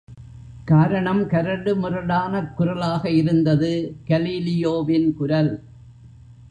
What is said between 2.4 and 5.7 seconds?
குரலாக இருந்தது கலீலியோவின் குரல்!